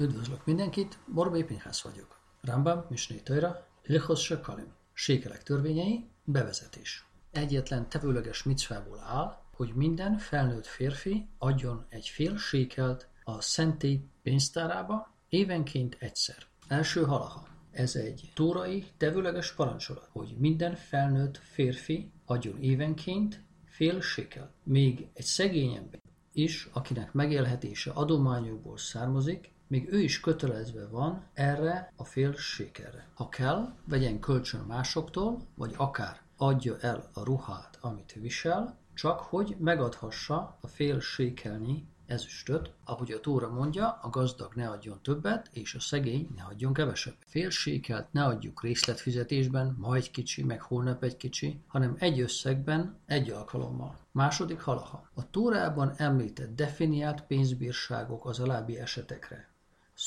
[0.00, 2.18] Üdvözlök mindenkit, Borbé Pinhász vagyok.
[2.40, 4.72] Rambam, Misné Tajra, Hilchos Shekalim.
[4.92, 7.06] Sékelek törvényei, bevezetés.
[7.30, 15.14] Egyetlen tevőleges micvából áll, hogy minden felnőtt férfi adjon egy fél sékelt a szentély pénztárába
[15.28, 16.36] évenként egyszer.
[16.68, 17.46] Első halaha.
[17.70, 24.52] Ez egy tórai, tevőleges parancsolat, hogy minden felnőtt férfi adjon évenként fél sékelt.
[24.62, 25.90] Még egy szegény
[26.32, 33.08] is, akinek megélhetése adományokból származik, még ő is kötelezve van erre a fél sékerre.
[33.14, 39.56] Ha kell, vegyen kölcsön másoktól, vagy akár adja el a ruhát, amit visel, csak hogy
[39.58, 45.74] megadhassa a fél sékelnyi ezüstöt, ahogy a Tóra mondja, a gazdag ne adjon többet, és
[45.74, 47.24] a szegény ne adjon kevesebbet.
[47.26, 52.96] Fél sékelt ne adjuk részletfizetésben, ma egy kicsi, meg holnap egy kicsi, hanem egy összegben,
[53.06, 53.96] egy alkalommal.
[54.12, 55.08] Második halaha.
[55.14, 59.52] A Tórában említett definiált pénzbírságok az alábbi esetekre.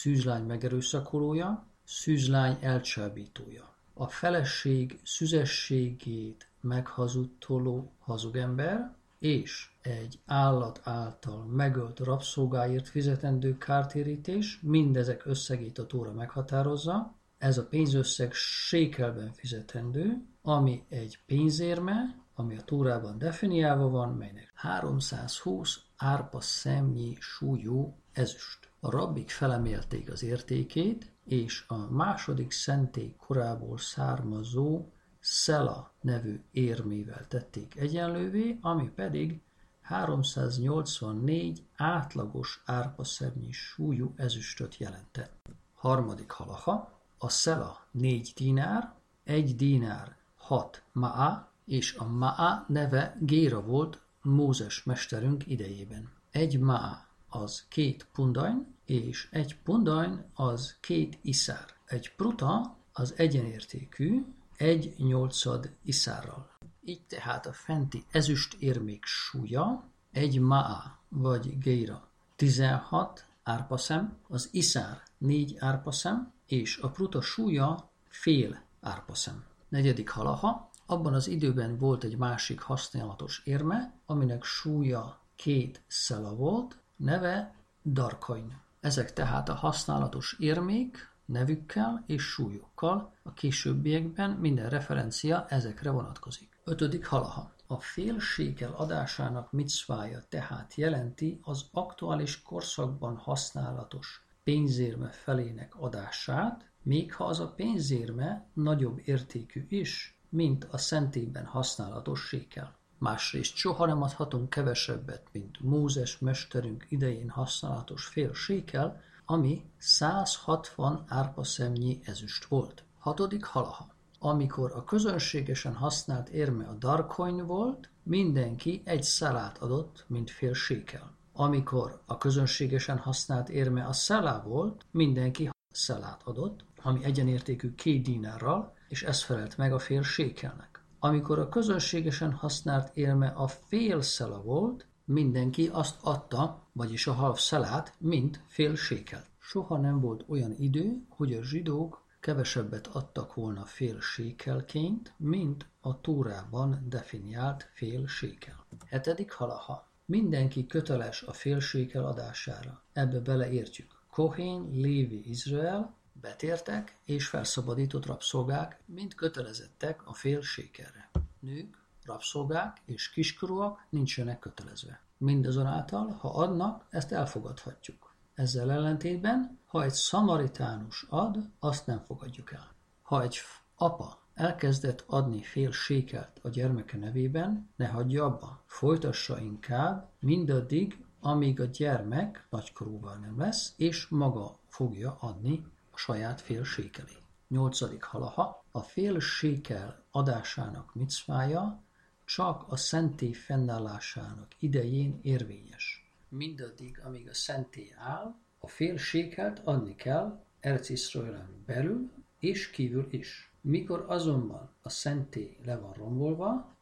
[0.00, 3.74] Szűzlány megerőszakolója, szűzlány elcsábítója.
[3.94, 15.78] A feleség szüzességét meghazudtoló hazugember, és egy állat által megölt rabszolgáért fizetendő kártérítés, mindezek összegét
[15.78, 23.88] a Tóra meghatározza, ez a pénzösszeg sékelben fizetendő, ami egy pénzérme, ami a Tórában definiálva
[23.88, 28.65] van, melynek 320 árpa szemnyi súlyú ezüst.
[28.86, 34.86] A rabbik felemélték az értékét, és a második szentély korából származó
[35.20, 39.40] Szela nevű érmével tették egyenlővé, ami pedig
[39.80, 45.48] 384 átlagos árpaszernyi súlyú ezüstöt jelentett.
[45.74, 53.62] Harmadik halaha, a szela 4 dinár, egy dinár 6 ma'a, és a ma'a neve Géra
[53.62, 56.12] volt Mózes mesterünk idejében.
[56.30, 61.66] Egy ma'a az két pundain, és egy pundain az két iszár.
[61.84, 64.24] Egy pruta az egyenértékű,
[64.56, 66.50] egy nyolcad iszárral.
[66.84, 75.02] Így tehát a fenti ezüst érmék súlya egy maa vagy geira 16 árpaszem, az iszár
[75.18, 79.44] 4 árpaszem, és a pruta súlya fél árpaszem.
[79.68, 86.78] Negyedik halaha, abban az időben volt egy másik használatos érme, aminek súlya két szela volt,
[86.96, 87.54] neve
[87.84, 88.64] darkain.
[88.86, 96.60] Ezek tehát a használatos érmék, nevükkel és súlyukkal, a későbbiekben minden referencia ezekre vonatkozik.
[96.64, 97.52] Ötödik halaha.
[97.66, 107.24] A félsékel adásának micvája tehát jelenti az aktuális korszakban használatos pénzérme felének adását, még ha
[107.24, 112.78] az a pénzérme nagyobb értékű is, mint a szentében használatos sékel.
[112.98, 122.00] Másrészt soha nem adhatunk kevesebbet, mint Mózes mesterünk idején használatos fél sékel, ami 160 árpaszemnyi
[122.04, 122.84] ezüst volt.
[122.98, 123.94] Hatodik halaha.
[124.18, 131.14] Amikor a közönségesen használt érme a darcoin volt, mindenki egy szalát adott, mint fél sékel.
[131.32, 138.74] Amikor a közönségesen használt érme a szalá volt, mindenki szalát adott, ami egyenértékű két dinárral,
[138.88, 140.75] és ez felelt meg a fél sékelnek.
[140.98, 147.40] Amikor a közönségesen használt érme a fél szela volt, Mindenki azt adta, vagyis a half
[147.40, 149.26] szelát, mint fél sékelt.
[149.38, 156.00] Soha nem volt olyan idő, hogy a zsidók kevesebbet adtak volna fél sékelként, mint a
[156.00, 158.66] Tórában definiált fél sékel.
[158.86, 159.90] Hetedik halaha.
[160.04, 162.82] Mindenki köteles a fél sékel adására.
[162.92, 163.90] Ebbe beleértjük.
[164.10, 171.10] Kohén, Lévi, Izrael, betértek és felszabadított rabszolgák, mind kötelezettek a fél sékelre.
[171.40, 175.00] Nők, Rabszolgák és kiskorúak nincsenek kötelezve.
[175.18, 178.14] Mindazonáltal, ha adnak, ezt elfogadhatjuk.
[178.34, 182.74] Ezzel ellentétben, ha egy szamaritánus ad, azt nem fogadjuk el.
[183.02, 183.38] Ha egy
[183.76, 188.62] apa elkezdett adni fél sékelt a gyermeke nevében, ne hagyja abba.
[188.66, 195.64] Folytassa inkább mindaddig, amíg a gyermek nagykorúval nem lesz, és maga fogja adni
[195.96, 197.22] a saját fél sékelét.
[197.48, 201.82] Nyolcadik halaha, a fél sékel adásának micvája
[202.24, 206.12] csak a szentély fennállásának idején érvényes.
[206.28, 213.06] Mindaddig, amíg a szentély áll, a fél sékelt adni kell Erc Iszraelen belül és kívül
[213.10, 213.52] is.
[213.60, 216.76] Mikor azonban a szentély le van rombolva,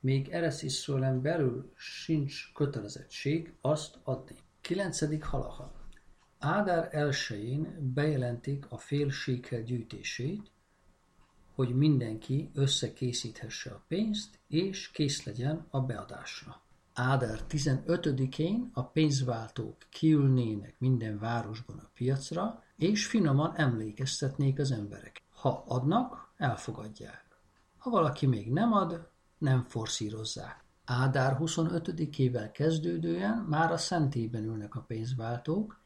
[0.00, 4.36] még Erec Iszraelen belül sincs kötelezettség azt adni.
[4.60, 5.24] 9.
[5.24, 5.81] halaha.
[6.44, 10.50] Ádár elsőjén bejelentik a fél sékel gyűjtését,
[11.54, 16.62] hogy mindenki összekészíthesse a pénzt, és kész legyen a beadásra.
[16.94, 25.22] Áder 15-én a pénzváltók kiülnének minden városban a piacra, és finoman emlékeztetnék az emberek.
[25.34, 27.26] Ha adnak, elfogadják.
[27.78, 30.64] Ha valaki még nem ad, nem forszírozzák.
[30.84, 35.80] Ádár 25-ével kezdődően már a szentében ülnek a pénzváltók,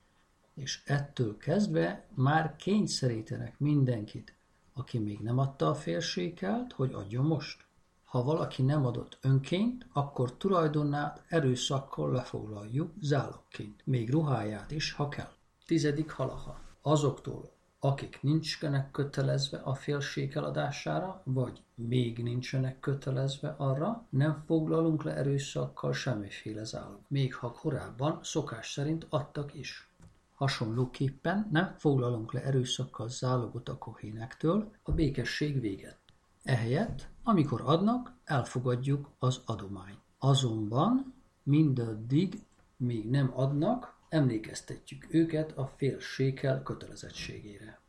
[0.57, 4.35] és ettől kezdve már kényszerítenek mindenkit,
[4.75, 7.65] aki még nem adta a félsékelt, hogy adjon most.
[8.05, 15.33] Ha valaki nem adott önként, akkor tulajdonát erőszakkal lefoglaljuk zálogként, még ruháját is, ha kell.
[15.67, 16.61] Tizedik halaha.
[16.83, 17.51] Azoktól,
[17.81, 25.93] akik nincsenek kötelezve a félség eladására, vagy még nincsenek kötelezve arra, nem foglalunk le erőszakkal
[25.93, 29.89] semmiféle zálog, még ha korábban szokás szerint adtak is.
[30.37, 35.99] Hasonlóképpen nem foglalunk le erőszakkal zálogot a kohénektől a békesség véget.
[36.43, 39.99] Ehelyett, amikor adnak, elfogadjuk az adományt.
[40.19, 42.43] Azonban mindaddig,
[42.77, 47.81] míg nem adnak, emlékeztetjük őket a fél sékel kötelezettségére.